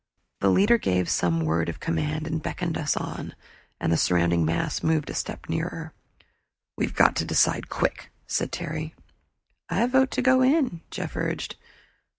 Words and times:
The 0.39 0.49
leader 0.49 0.79
gave 0.79 1.07
some 1.09 1.45
word 1.45 1.69
of 1.69 1.79
command 1.79 2.25
and 2.25 2.41
beckoned 2.41 2.75
us 2.75 2.97
on, 2.97 3.35
and 3.79 3.93
the 3.93 3.97
surrounding 3.97 4.43
mass 4.43 4.81
moved 4.81 5.11
a 5.11 5.13
step 5.13 5.47
nearer. 5.47 5.93
"We've 6.75 6.95
got 6.95 7.15
to 7.17 7.23
decide 7.23 7.69
quick," 7.69 8.09
said 8.25 8.51
Terry. 8.51 8.95
"I 9.69 9.85
vote 9.85 10.09
to 10.13 10.23
go 10.23 10.41
in," 10.41 10.81
Jeff 10.89 11.15
urged. 11.15 11.55